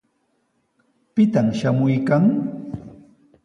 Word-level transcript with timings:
¿Pitaq 1.13 1.47
shamuykan? 1.59 2.23